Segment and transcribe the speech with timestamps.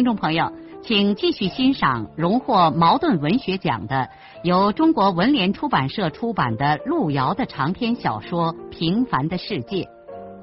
[0.00, 0.50] 听众朋友，
[0.82, 4.08] 请继续欣赏荣获茅盾文学奖的、
[4.42, 9.84] 由中国文联出版社出版的路遥的长篇小说《平凡的世界》，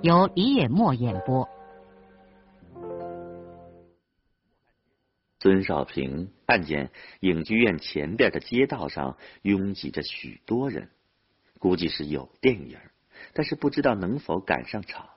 [0.04, 1.50] 由李野墨演播。
[5.40, 10.92] 孙少平看见影剧院前边的街道上拥挤着许多人，
[11.58, 12.78] 估计是有电影，
[13.34, 15.08] 但是不知道能否赶上场。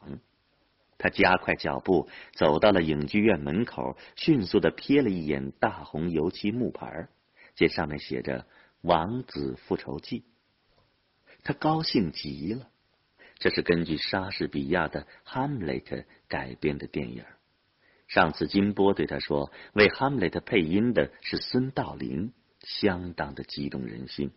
[1.00, 7.08] 他加快脚步走到了影剧院门口，迅速的瞥了一眼大红油漆木牌，
[7.56, 8.42] 见上面写着
[8.82, 10.20] 《王子复仇记》，
[11.42, 12.68] 他高兴极了。
[13.38, 15.96] 这是根据莎士比亚的《哈姆雷特》
[16.28, 17.24] 改编的电影。
[18.06, 24.32] 上次金波对他说，为《哈姆雷特》配音的是孙道临，相当的激动人心。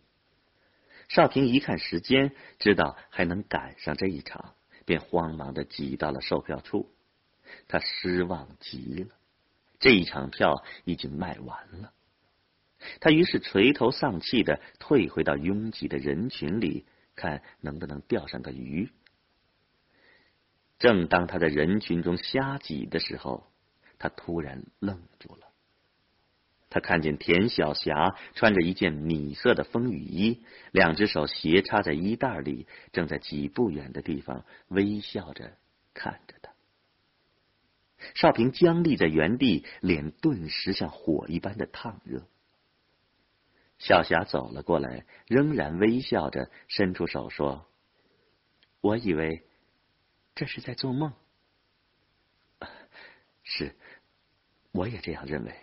[1.10, 4.56] 少平一看时间，知道还能赶上这一场。
[4.86, 6.90] 便慌忙的挤到了售票处，
[7.68, 9.16] 他失望极了，
[9.80, 11.94] 这一场票已经卖完了。
[13.00, 18.92] 他于是垂头丧气的退回到拥挤的人群里，看能不能钓上个鱼。
[20.80, 23.48] 正当他在人群中瞎挤的时候，
[24.00, 25.53] 他突然愣住了。
[26.74, 35.56] 他看见田小霞穿着一件米色的风雨衣，两只手斜插在衣袋里，正在几步远的地方微笑着
[35.94, 36.52] 看着他。
[38.16, 42.28] 少平僵立在原地，脸顿时像火一般的烫热。
[43.78, 47.68] 小霞走了过来，仍然微笑着，伸出手说
[48.82, 49.44] ：“我以为
[50.34, 51.14] 这是在做梦。”
[53.44, 53.76] 是，
[54.72, 55.54] 我也这样认为。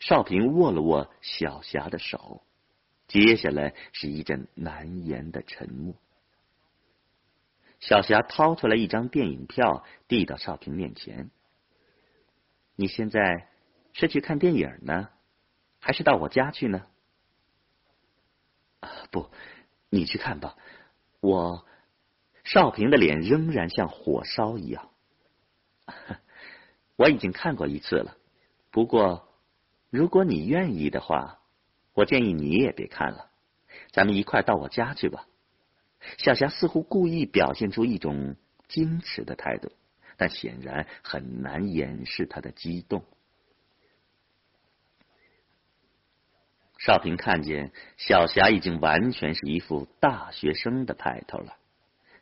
[0.00, 2.42] 少平握了握小霞的手，
[3.08, 5.94] 接下来是一阵难言的沉默。
[7.80, 11.30] 小霞掏出来一张电影票，递到少平面前
[12.76, 13.48] ：“你现在
[13.92, 15.08] 是去看电影呢，
[15.80, 16.86] 还是到我家去呢
[18.80, 19.30] ？”“啊不，
[19.90, 20.56] 你去看吧。”
[21.20, 21.66] 我
[22.44, 24.90] 少平的脸仍然像火烧一样。
[26.94, 28.16] 我已经看过一次了，
[28.70, 29.27] 不过。
[29.90, 31.40] 如果你愿意的话，
[31.94, 33.30] 我建议你也别看了，
[33.90, 35.26] 咱们一块到我家去吧。
[36.18, 38.36] 小霞似乎故意表现出一种
[38.68, 39.72] 矜持的态度，
[40.16, 43.04] 但显然很难掩饰她的激动。
[46.78, 51.56] 少平看见小霞已经完全是一副大学生的派头了，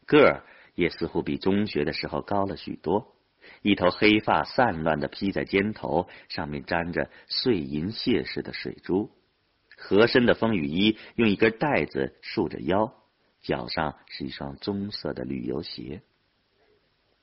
[0.06, 0.44] 个儿
[0.75, 3.16] 也似乎比中学的时候高了许多。
[3.62, 9.10] 一头黑发散乱的披在肩头，上面沾着碎银屑似的水珠。
[9.76, 12.94] 合身的风雨衣用一根带子束着腰，
[13.42, 16.00] 脚上是一双棕色的旅游鞋。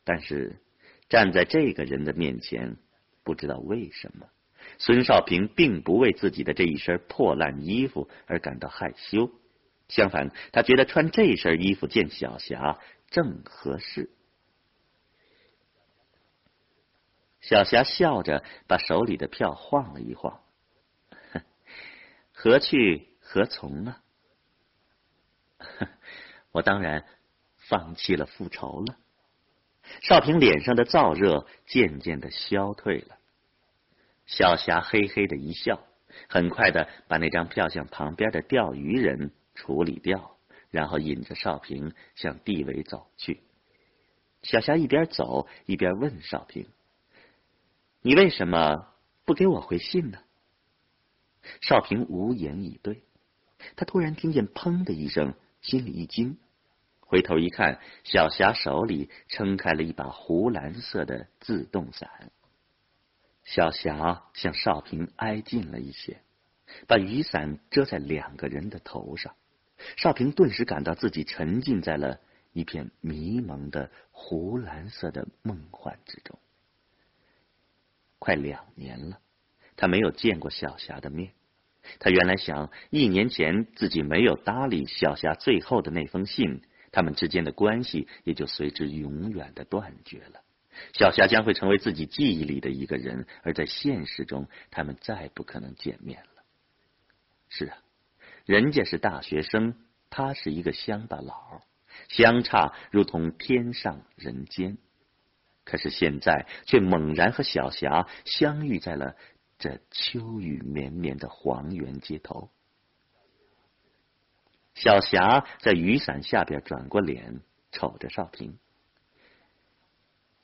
[0.03, 0.57] 但是
[1.09, 2.77] 站在这个人的面前，
[3.23, 4.27] 不知道为什么，
[4.77, 9.31] 孙少平并不为自己的这一身破烂衣服而感到害羞，
[9.87, 12.79] 相反，他觉得穿这身衣服见小霞
[13.09, 14.09] 正合适。
[17.43, 20.41] 小霞笑着把手里的票晃了一晃，
[22.31, 23.97] 何去何从呢？
[26.51, 27.05] 我当然
[27.57, 28.97] 放弃了复仇了。
[30.01, 33.17] 少平脸上的燥热渐渐的消退了。
[34.25, 35.83] 小霞嘿嘿的一笑，
[36.29, 40.37] 很快的把那张票向旁边的钓鱼人处理掉，
[40.71, 43.41] 然后引着少平向地尾走去。
[44.43, 46.69] 小霞一边走一边问少平。
[48.05, 48.89] 你为什么
[49.23, 50.19] 不给我回信呢？
[51.61, 53.03] 少平无言以对。
[53.77, 56.37] 他突然听见“砰”的一声，心里一惊，
[56.99, 62.29] 回头一看，小霞手里撑开了一把湖蓝色的自动伞。
[63.45, 66.19] 小霞向少平挨近了一些，
[66.87, 69.33] 把雨伞遮在两个人的头上。
[69.95, 72.19] 少平顿时感到自己沉浸在了
[72.51, 76.37] 一片迷蒙的湖蓝色的梦幻之中。
[78.23, 79.19] 快两年了，
[79.75, 81.33] 他没有见过小霞的面。
[81.99, 86.61] 他原来想，一年前自己没有搭理小霞最后的那封信，
[86.93, 90.39] 他们之间的关系也就随之永远的断绝了。
[90.93, 96.43] 小霞将会成为自己记忆里的一个人，而在现实中，他们再不可能见面了。
[97.49, 97.77] 是啊，
[98.45, 99.75] 人家是大学生，
[100.09, 101.61] 他是一个乡巴佬，
[102.07, 104.77] 相差如同天上人间。
[105.65, 109.15] 可是现在却猛然和小霞相遇在了
[109.57, 112.51] 这秋雨绵绵的黄原街头。
[114.73, 118.57] 小霞在雨伞下边转过脸，瞅着少平：“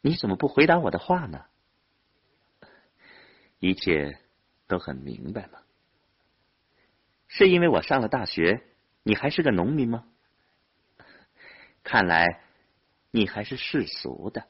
[0.01, 1.45] 你怎么不回答我的话呢？
[3.59, 4.19] 一切
[4.67, 5.59] 都很明白吗？
[7.27, 8.63] 是因为我上了大学，
[9.03, 10.05] 你还是个农民吗？
[11.83, 12.41] 看来
[13.11, 14.47] 你还是世俗的。”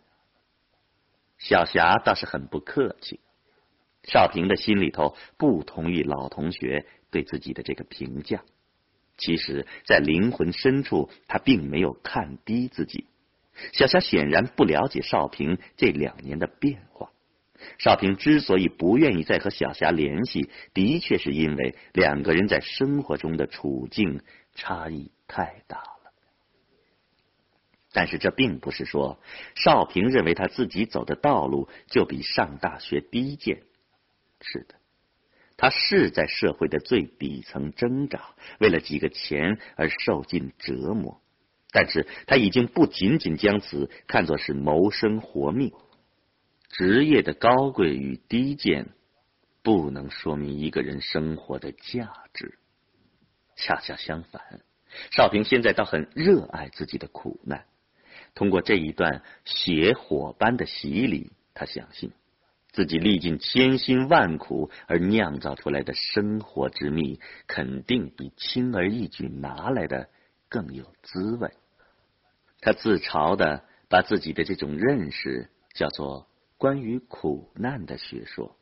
[1.39, 3.19] 小霞倒是很不客气。
[4.03, 8.44] 少平的心里头不同意老同学对自己的这个评价。
[9.18, 13.07] 其实，在灵魂深处，他并没有看低自己。
[13.74, 17.12] 小霞显然不了解少平这两年的变化。
[17.77, 24.21] 少平之所以不愿意再和小霞联系，的确是因为两个人在生活中的处境
[24.56, 25.83] 差异太大。
[27.91, 29.19] 但是这并不是说
[29.56, 33.63] 少平认为他自己走的道路就比上大学低贱。
[34.41, 34.75] 是的，
[35.57, 41.19] 他是在社会的最底层挣扎，为了几个钱而受尽折磨。
[41.71, 45.74] 但是他已经不仅仅将此看作是谋生活命。
[46.69, 48.89] 职业的高贵与低贱，
[49.62, 52.59] 不能说明一个人生活的价值。
[53.56, 54.62] 恰恰相反，
[55.12, 57.65] 少平现在倒很热爱自己的苦难。
[58.35, 62.11] 通过这一段血火般的洗礼，他相信
[62.71, 70.09] 自己历尽千辛万苦而酿造出来的生活之蜜，肯定比轻而易举拿来的
[70.47, 71.51] 更有滋味。
[72.61, 76.27] 他自嘲的把自己的这种认识叫做
[76.57, 78.55] 关于苦难的学说。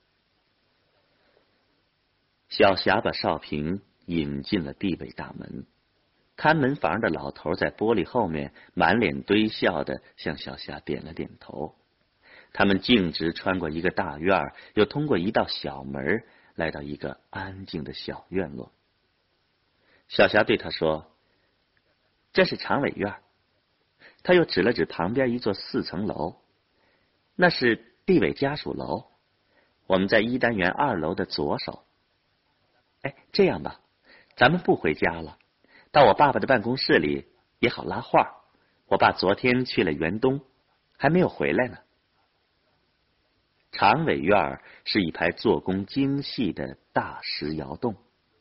[2.49, 5.65] 小霞把少平引进了地北大门。
[6.37, 11.75] 看门房的老头在玻璃后面满脸堆笑的向小霞点了点头。
[12.53, 16.23] 他们径直穿过一个大院，又通过一道小门，
[16.55, 18.71] 来到一个安静的小院落。
[20.07, 21.11] 小霞对他说
[22.31, 23.15] ：“这是常委院。”
[24.23, 26.37] 他又指了指旁边一座四层楼，
[27.35, 29.05] 那是地委家属楼。
[29.85, 31.83] 我们在一单元二楼的左手。
[33.01, 33.81] 哎，这样吧，
[34.35, 35.37] 咱们不回家了。
[35.97, 37.25] 到我爸爸的办公室里
[37.57, 38.43] 也好拉画。
[38.85, 40.41] 我爸昨天去了园东，
[40.95, 41.79] 还没有回来呢。
[43.71, 47.95] 常委院是一排做工精细的大石窑洞，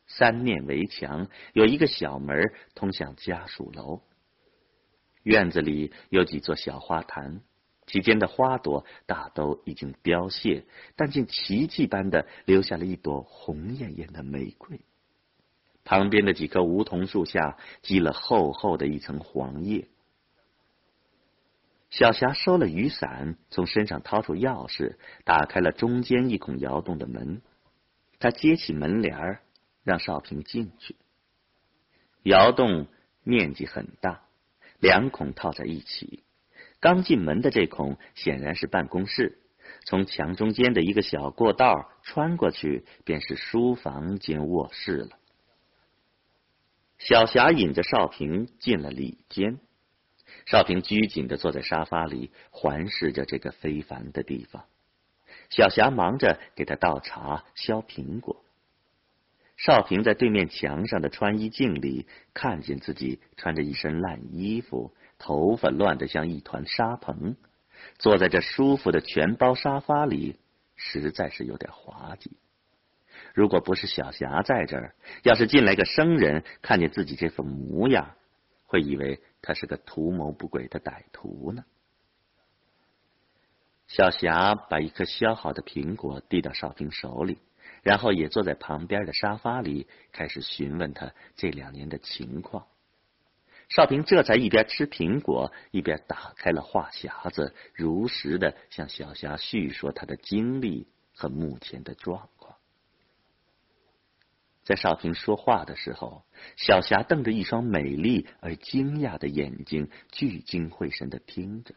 [0.05, 4.03] 三面围墙，有一个小门通向家属楼。
[5.23, 7.41] 院子里有几座小花坛，
[7.87, 14.79] 其间的花朵大都已经凋谢，但竟奇迹般的留下了一朵红艳艳的玫瑰。
[15.87, 19.87] 旁边的几棵梧桐树下积了厚厚的一层黄叶。
[21.89, 27.41] 小霞收了雨伞，从身上掏出钥匙，打开了中间一孔窑洞的门。
[28.19, 29.39] 他揭起门帘
[29.85, 30.97] 让少平进去。
[32.21, 32.87] 窑洞
[33.23, 34.23] 面积很大，
[34.81, 36.21] 两孔套在一起。
[36.81, 39.39] 刚进门的这孔显然是办公室，
[39.85, 45.16] 从墙中间的一个小过道穿过去，便是书房兼卧室了。
[46.97, 49.59] 小霞引着少平进了里间，
[50.45, 54.65] 少平拘谨的坐在沙发里，环视着这个非凡的地方。
[55.49, 58.43] 小霞忙着给他倒茶、削苹果。
[59.55, 67.35] 少平在对面墙上的穿衣镜里看见自己穿着一身烂衣服，头发乱得像一团沙蓬，
[67.97, 70.35] 坐在这舒服的全包沙发里，
[70.75, 72.37] 实在是有点滑稽。
[73.37, 78.15] 如果不是小霞在这儿，要是进来个生人，看见自己这副模样，
[78.65, 81.63] 会以为他是个图谋不轨的歹徒呢。
[83.87, 87.37] 小霞把一颗削好的苹果递到少平手里，
[87.83, 92.65] 然后也坐在旁边的沙发里，开始询问他这两年的情况。
[93.69, 102.29] 少平这才一边吃苹果，一边打开了话匣子，如实的向小霞叙说他的经历和目前的状。
[104.67, 106.25] 在少平说话的时候，
[106.57, 111.73] 小霞瞪着一双美丽而惊讶的眼睛，聚精会神的听着。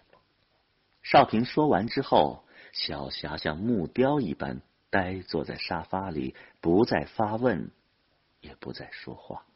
[1.01, 7.71] 少平说完之后，小霞像木雕一般呆坐在沙发里，不再发问，
[8.41, 9.47] 也不再说话。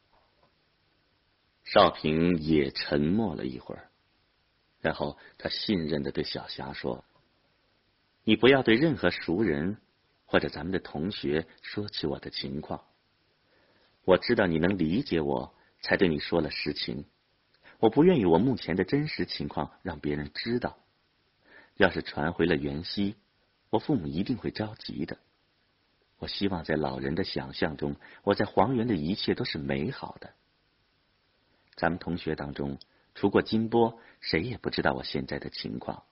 [1.65, 3.91] 少平也沉默了一会儿，
[4.81, 7.05] 然后他信任的对小霞说
[8.23, 9.79] ：“你不要对任何熟人
[10.25, 12.85] 或者咱们的同学说起我的情况。
[14.05, 17.07] 我知道你能理解我，才对你说了实情。
[17.79, 20.79] 我不愿意我目前的真实情况让别人知道。
[21.77, 23.17] 要是传回了袁熙，
[23.71, 25.19] 我父母一定会着急的。
[26.19, 30.33] 我希望在老人的想象中，我在黄原的一切都是美好的。
[31.75, 32.79] 咱们同学当中，
[33.15, 36.05] 除过金波，谁也不知道我现在的情况。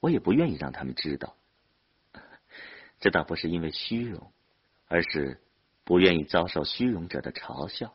[0.00, 1.36] 我也不愿意让他们知道。
[3.00, 4.32] 这倒不是因为虚荣，
[4.86, 5.40] 而是
[5.84, 7.94] 不愿意遭受虚荣者的嘲笑。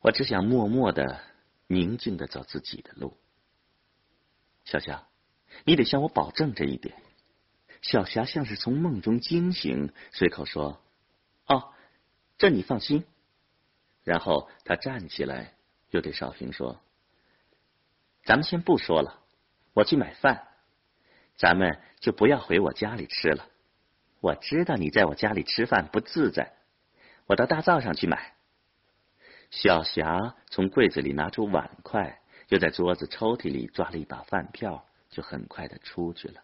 [0.00, 1.20] 我只想默默的、
[1.66, 3.16] 宁静的走自己的路。
[4.64, 5.08] 小霞，
[5.64, 6.94] 你得向我保证这一点。
[7.82, 10.82] 小霞像是从梦中惊醒，随口说
[11.46, 11.72] ：“哦，
[12.38, 13.04] 这你放心。”
[14.04, 15.54] 然后他站起来，
[15.90, 16.80] 又对少平说
[18.24, 19.20] ：“咱们先不说了，
[19.72, 20.48] 我去买饭，
[21.36, 23.48] 咱们就不要回我家里吃了。
[24.20, 26.52] 我知道你在我家里吃饭不自在，
[27.26, 28.34] 我到大灶上去买。”
[29.50, 36.42] 小霞从柜子里拿出碗筷，又在桌子抽屉里抓了一把饭票，就很快的出去了。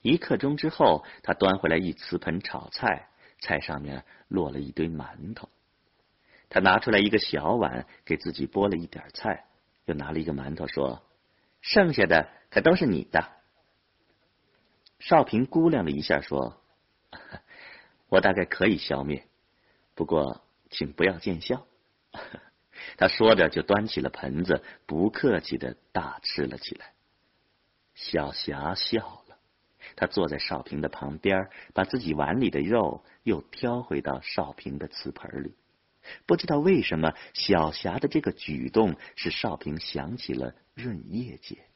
[0.00, 3.08] 一刻钟之后，他端回来一瓷盆炒菜，
[3.40, 5.48] 菜上面落了一堆馒头。
[6.48, 9.44] 他拿出来一个小碗，给自己拨了一点菜，
[9.84, 11.02] 又拿了一个馒头，说
[11.60, 13.32] ：“剩下的可都是你的。”
[15.02, 16.62] 少平估量了一下，说
[18.08, 19.26] ：“我大概可以消灭，
[19.96, 21.66] 不过请不要见笑。
[22.96, 26.92] ”他说着，就端起了盆子，不客气的大吃了起来。
[27.94, 29.18] 小霞笑。
[29.96, 35.56] 他坐在少平的旁边，把自己碗里的肉又挑回到少平的瓷盆里。
[36.24, 41.66] 不知道为什么，小霞的这个举动使少平想起了润叶姐，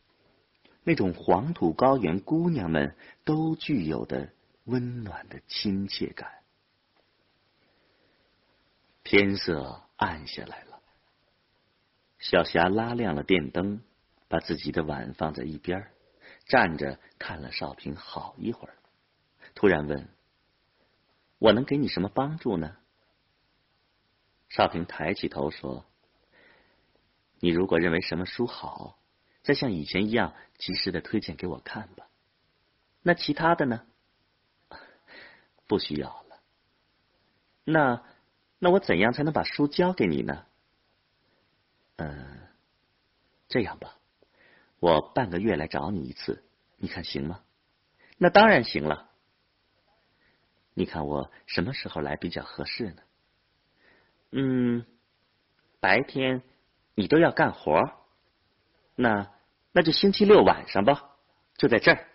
[0.87, 4.31] 那种黄土高原姑娘们都具有的
[4.67, 6.31] 温暖的亲切感。
[9.03, 10.81] 天色暗下来了，
[12.21, 13.83] 小霞拉亮了电灯，
[14.29, 15.91] 把自己的碗放在一边。
[16.47, 18.77] 站着看了少平好一会儿，
[19.57, 20.09] 突然问
[21.41, 22.77] ：“我能给你什么帮助呢？”
[24.49, 25.85] 少平抬起头说
[27.41, 28.97] ：“你如果认为什么书好，
[29.47, 32.09] 再像以前一样及时的推荐给我看吧。
[33.01, 33.87] 那其他的呢？
[35.69, 36.41] 不需要了。
[37.63, 38.03] 那
[38.59, 40.47] 那我怎样才能把书交给你呢？
[41.95, 42.49] 嗯，
[43.47, 43.97] 这样吧。”
[44.81, 46.45] 我半个月来找你一次，
[46.77, 47.41] 你看行吗？
[48.19, 49.11] 那当然行了。
[50.75, 53.03] 你看我什么时候来比较合适呢？
[54.33, 54.85] 嗯，
[55.79, 56.43] 白天
[56.97, 57.81] 你都要干活，
[58.97, 59.36] 那
[59.77, 61.11] 那就星期六晚上吧，
[61.59, 62.07] 就在这儿。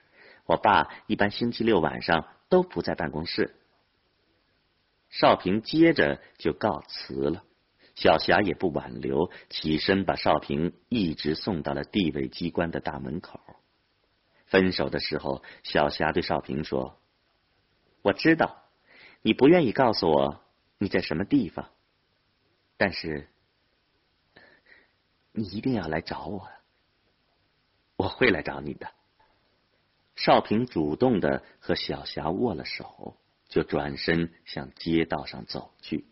[0.47, 3.55] 我爸一般星期六晚上都不在办公室。
[5.09, 7.43] 少平接着就告辞了。
[7.93, 13.39] 小霞也不挽留，起身把少平一直送到了地委机关的大门口。
[14.47, 16.99] 分手的时候，小霞对少平说
[18.01, 18.63] ：“我知道
[19.21, 20.43] 你不愿意告诉我
[20.79, 21.69] 你在什么地方，
[22.75, 23.29] 但是
[25.31, 26.49] 你一定要来找我，
[28.01, 28.91] 我会来找你的。”
[30.15, 33.17] 少平主动的和小霞握了手，
[33.47, 36.05] 就转身向街道上走去。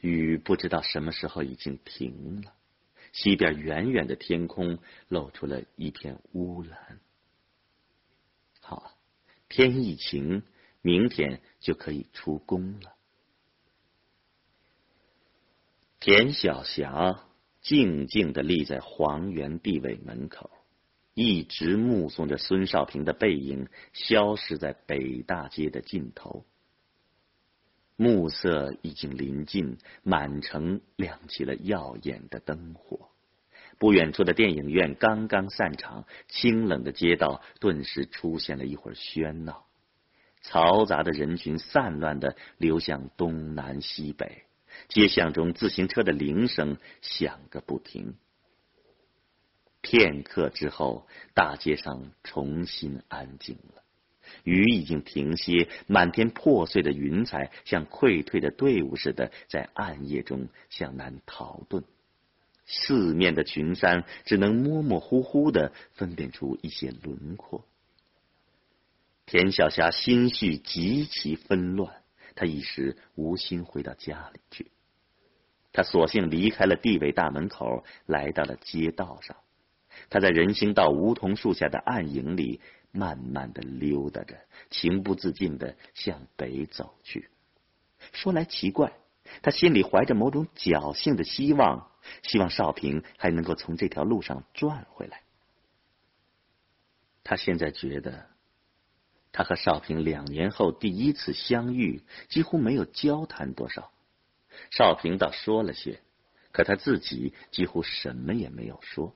[0.00, 2.52] 雨不知道什么时候已经停了，
[3.12, 4.78] 西边远远的天空
[5.08, 7.00] 露出了一片乌蓝。
[8.60, 8.92] 好，
[9.48, 10.42] 天一晴，
[10.82, 12.94] 明天就可以出宫了。
[15.98, 17.24] 田小霞
[17.62, 20.50] 静静的立在黄原地委门口，
[21.18, 26.44] 一直目送着孙少平的背影消失在北大街的尽头。
[27.96, 33.08] 暮色已经临近，满城亮起了耀眼的灯火。
[33.78, 39.64] 不远处的电影院刚刚散场，清冷的街道顿时出现了一会儿喧闹，
[40.42, 44.42] 嘈杂的人群散乱的流向东南西北，
[44.88, 48.16] 街巷中自行车的铃声响个不停。
[49.86, 53.84] 片刻之后，大街上重新安静了。
[54.42, 61.84] 雨已经停歇，满天破碎的云彩像溃退的队伍似的，在暗夜中向南逃遁。
[62.66, 67.64] 四面的群山只能模模糊糊的分辨出一些轮廓。
[69.24, 72.02] 田小霞心绪极其纷乱，
[72.34, 74.72] 她一时无心回到家里去。
[75.72, 79.36] 她索性离开了地委大门口，来到了街道上。
[80.10, 82.60] 他在人行道梧桐树下的暗影里。
[82.92, 84.38] 慢慢的溜达着，
[84.70, 87.28] 情不自禁的向北走去。
[88.14, 88.94] 说来奇怪，
[89.42, 91.90] 他心里怀着某种侥幸的希望，
[92.22, 95.20] 希望少平还能够从这条路上转回来。
[97.22, 98.28] 他现在觉得，
[99.30, 103.92] 他和少平两年后第一次相遇，几乎没有交谈多少。
[104.70, 106.00] 少平倒说了些，
[106.50, 109.14] 可他自己几乎什么也没有说。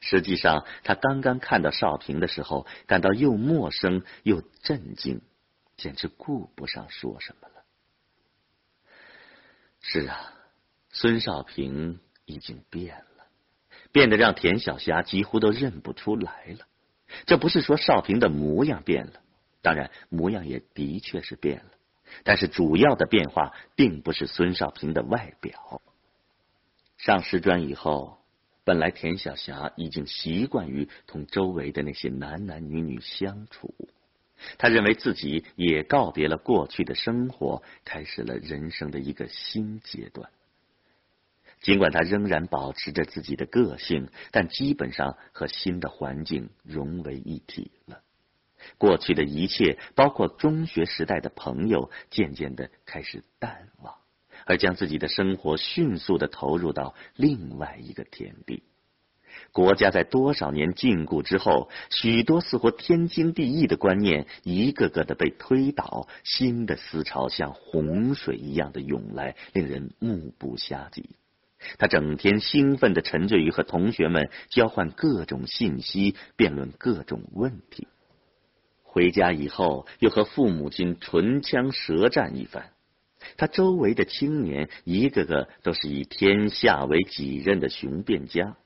[0.00, 5.20] 实际上，他刚刚看到少平的时候，感到又陌生又震惊，
[5.76, 7.64] 简直顾不上说什么了。
[9.80, 10.32] 是啊，
[10.90, 13.26] 孙少平已经变了，
[13.92, 16.66] 变得让田小霞几乎都认不出来了。
[17.26, 19.20] 这不是说少平的模样变了，
[19.60, 21.70] 当然模样也的确是变了，
[22.22, 25.82] 但是主要的变化并不是孙少平的外表。
[26.96, 28.23] 上师专以后。
[28.64, 33.74] 本来田小霞已经习惯于同周围的那些男男女女相处，
[34.58, 40.30] 他认为自己也告别了过去的生活，开始了人生的一个新阶段。
[41.60, 48.02] 尽管他仍然保持着自己的个性，但基本上和新的环境融为一体了。
[48.76, 53.94] 过去的一切，包括中学时代的朋友，渐渐的开始淡忘。
[54.46, 58.62] 而将自己的生活迅速的投入到另外一个天地。
[59.50, 71.04] 国家在多少年禁锢之后，许多似乎天经地义的观念，一个个的被推倒，新的思潮像洪水一样的涌来，令人目不暇接。
[71.78, 77.88] 他整天兴奋的沉醉于和同学们交换各种信息，辩论各种问题。
[78.82, 82.73] 回家以后，又和父母亲唇枪舌战一番。
[83.36, 88.56] 他周围的青年一个个都是以天下为己任的雄辩家，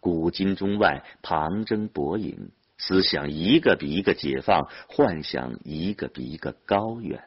[0.00, 7.24] 古今中外旁征博引，思想一个比一个解放，幻想一个比一个高远，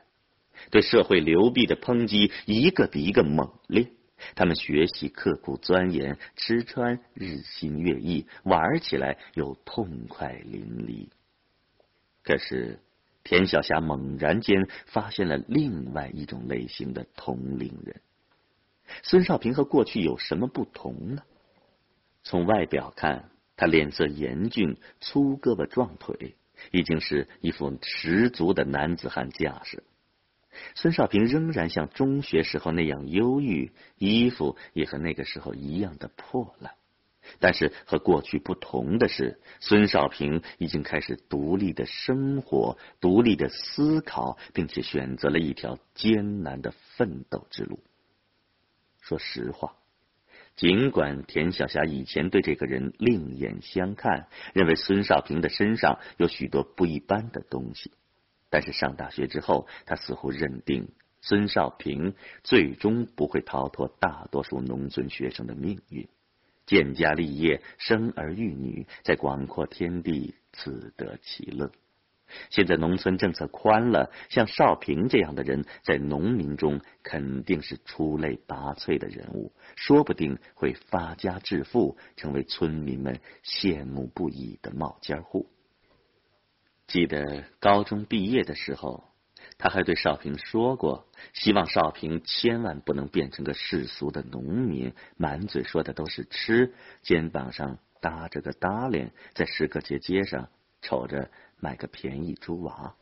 [0.72, 3.88] 对社会流弊的抨击一个比一个猛烈。
[4.36, 11.10] 他们学习刻苦钻研，吃穿日新月异，玩起来又痛快淋漓。
[12.24, 12.80] 可是。
[13.26, 18.00] 田小霞猛然间发现了另外一种类型的同龄人。
[19.02, 21.24] 孙少平和过去有什么不同呢？
[22.24, 26.36] 从外表看，他脸色严峻，粗胳膊壮腿，
[26.72, 29.84] 已经是一副十足的男子汉架势。
[30.76, 36.76] 孙少平仍然像中学时候那样忧郁，衣服也和那个时候一样的破烂。
[37.40, 47.80] 但是和过去不同的是，孙少平已经开始独立的生活、独立的思考，并且选择了一条艰难的奋斗之路。
[49.02, 49.76] 说实话，
[50.56, 57.92] 尽管田晓霞以前对这个人另眼相看，认为孙少平的身上有许多不一般的东西，
[58.50, 60.88] 但是上大学之后，他似乎认定
[61.22, 66.08] 孙少平最终不会逃脱大多数农村学生的命运。
[66.66, 71.72] 建家立业，生儿育女，在广阔天地自得其乐。
[72.50, 85.48] 现在农村政策宽了，像少平这样的人，在农民中肯定是出类拔萃的人物，说不定会发家致富，成为村民们羡慕不已的冒尖户。
[86.88, 89.04] 记得高中毕业的时候。
[89.58, 100.50] 他还对少平说过，希望少平千万不能变成个世俗的农民，满嘴说的都是吃，肩膀上搭着个搭链，在石刻街街上
[100.82, 102.96] 瞅着买个便宜猪娃。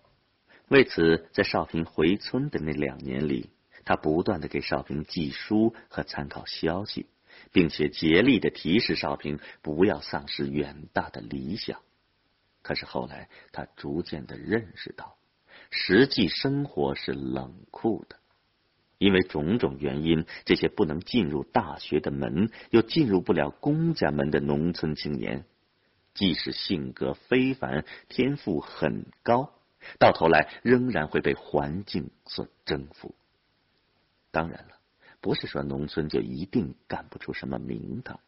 [0.70, 3.50] 为此，在少平回村的那两年里，
[3.84, 7.08] 他不断的给少平寄书和参考消息，
[7.52, 11.82] 并且竭力的提示少平不要丧失远大的理想。
[12.62, 15.18] 可是后来，他逐渐的认识到。
[15.76, 18.18] 实际生活是冷酷的，
[19.00, 25.46] 因为种种原因，这些不能进入大学的门，又进入不了公家门的农村青年，
[26.14, 29.52] 即使性格非凡、天赋很高，
[29.98, 33.16] 到头来仍然会被环境所征服。
[34.30, 34.76] 当然了，
[35.22, 38.20] 不是说农村就一定干不出什么名堂，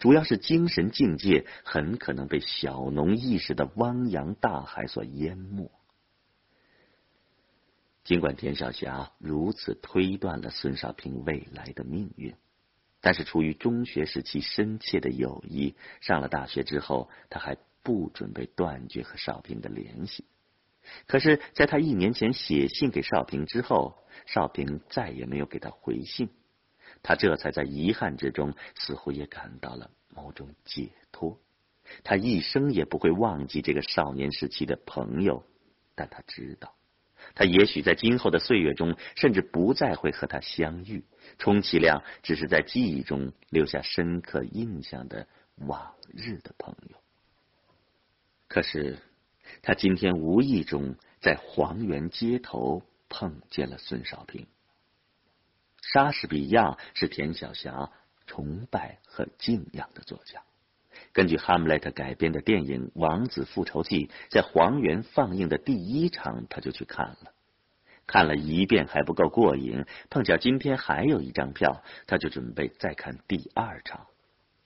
[0.00, 5.70] 主要是精神境界很可能被小农意识的汪洋大海所淹没。
[8.08, 12.34] 尽管田小霞如此推断了孙少平未来的命运，
[13.02, 20.24] 但是出于中学时期深切的友谊，上了大学之后，他还不准备断绝和少平的联系。
[21.06, 26.30] 可是，在他一年前写信给少平之后，少平再也没有给他回信，
[27.02, 31.38] 他这才在遗憾之中，似乎也感到了某种解脱。
[32.04, 35.44] 他一生也不会忘记这个少年时期的朋友，
[35.94, 36.74] 但他知道，
[37.38, 41.04] 他也许在今后的岁月中，甚至不再会和他相遇，
[41.38, 46.96] 充其量只是在记忆中留下深刻印象的往日的朋友。
[48.48, 48.98] 可是，
[49.62, 54.48] 他今天无意中在黄原街头碰见了孙少平。
[55.80, 57.92] 莎士比亚是田晓霞
[58.26, 60.42] 崇拜和敬仰的作家。
[61.18, 67.32] 根据哈姆雷特改编的电影《王子复仇记》在黄原放映的第一场，他就去看了。
[68.06, 74.06] 看了一遍还不够过瘾，碰巧今天还有一张票，他就准备再看第二场。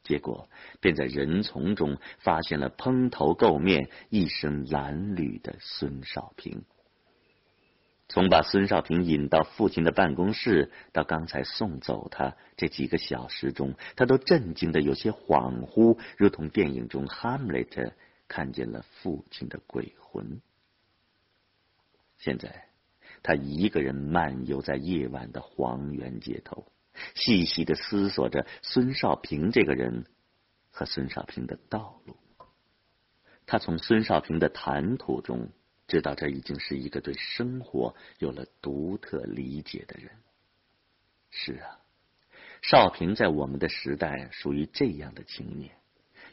[0.03, 0.51] 结果
[0.83, 6.65] 便在人丛中发现了蓬头垢面、一身褴褛的孙少平。
[8.13, 17.95] 从把孙少平引到父亲的办公室，到刚才送走他这几个小时中，他都震惊的有些恍惚，如同电影中哈姆雷特
[18.29, 20.43] 看见了父亲的鬼魂。
[22.19, 22.67] 现在，
[23.23, 26.67] 他一个人漫游在夜晚的黄原街头，
[27.15, 30.05] 细细的思索着孙少平这个人
[30.71, 32.19] 和孙少平的道路。
[33.47, 35.49] 他从孙少平的谈吐中。
[35.93, 40.11] 知道这已经是一个对生活有了独特理解的人。
[41.31, 41.81] 是啊，
[42.63, 45.73] 少平在我们的时代属于这样的青年，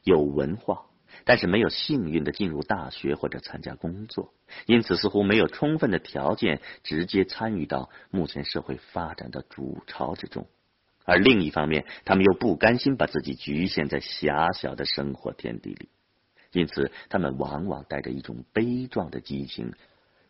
[0.03, 0.85] 有文化，
[1.25, 4.33] 但是没有幸运的进入大学或者参加工作，
[4.65, 10.47] 因此似乎没有充分的条件直接参与到目前社会发展的主潮之中。
[11.03, 15.89] 而另一方面，他们又不甘心把自己局限在狭小的生活天地里。
[16.51, 19.73] 因此，他们往往带着一种悲壮的激情，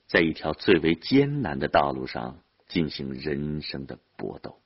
[0.08, 4.60] 在一条最为艰难的道路上进行人生的搏斗。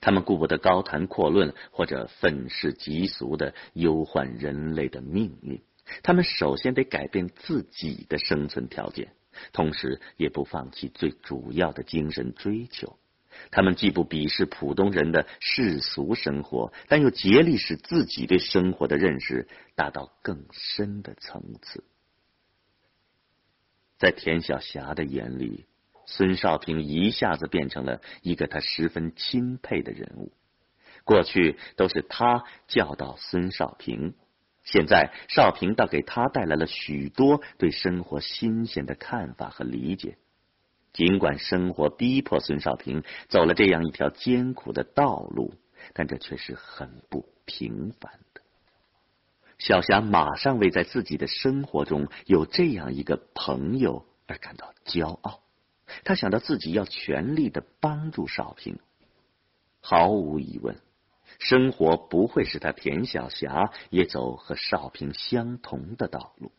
[0.00, 5.62] 他们顾不得高谈阔论，或者愤世嫉俗的忧患人类的命运。
[6.02, 9.12] 他们首先得改变自己的生存条件，
[9.52, 12.98] 同时也不放弃最主要的精神追求。
[13.50, 21.84] 他们既不鄙视普通人的世俗生活，但又竭力使自己对生活的认识达到更深的层次。
[23.98, 25.66] 在田晓霞的眼里，
[26.06, 30.32] 孙少平一下子变成了一个他十分钦佩的人物。
[31.04, 34.14] 过去都是他教导孙少平，
[34.64, 40.18] 现在少平倒给他带来了许多对生活新鲜的看法和理解。
[40.92, 45.54] 尽管生活逼迫孙少平走了这样一条艰苦的道路，
[45.94, 48.40] 但这却是很不平凡的。
[49.58, 55.42] 小霞马上为在自己的生活中有这样一个朋友而感到骄傲。
[56.04, 58.78] 他想到自己要全力的帮助少平。
[59.80, 60.76] 毫无疑问，
[61.38, 66.52] 生活不会使他田小霞也走和少平相同的道路。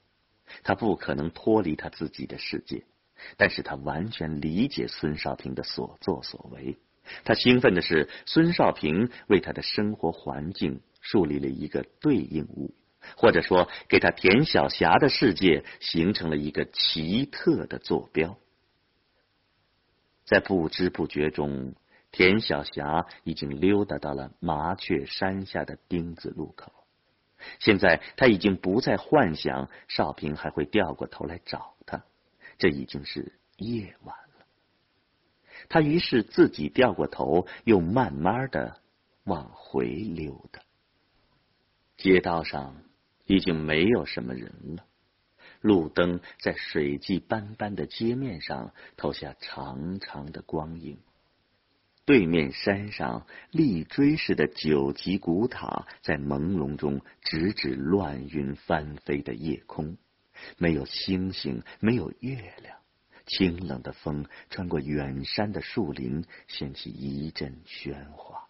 [0.63, 2.83] 他不可能脱离他自己的世界。
[3.37, 6.77] 但是他完全理解孙少平的所作所为。
[7.23, 12.73] 他兴奋的是，孙少平为他的生活环境树立了一个对应物，
[13.17, 18.37] 或者说，给他田晓霞的世界形成了一个奇特的坐标。
[20.23, 21.73] 在不知不觉中，
[22.11, 26.71] 田晓霞已经溜达到了麻雀山下的丁字路口。
[27.59, 32.03] 现在他已经不再幻想少平还会掉过头来找他。
[32.61, 34.45] 这已经是夜晚了，
[35.67, 38.79] 他于是自己掉过头，又慢慢的
[39.23, 40.61] 往回溜达。
[41.97, 42.83] 街道上
[43.25, 44.85] 已经没有什么人了，
[45.59, 50.99] 路灯在水迹斑斑的街面上投下长长的光影。
[52.05, 59.97] 对面山上立锥似的九级古塔在朦胧中直指乱云翻飞的夜空。
[60.57, 62.77] 没有星星，没有月亮，
[63.25, 68.47] 清冷的风穿过远山的树林，掀起一阵喧哗。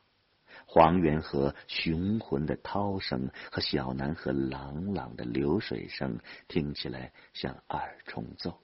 [0.65, 8.57] 黄源河雄浑的涛声和小南河朗朗的流水声，听起来像二重奏。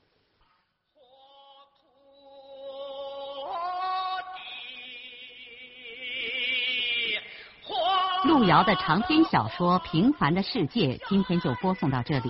[8.26, 12.30] 路遥的长篇小说《平凡的世界》，今天就播送到这里。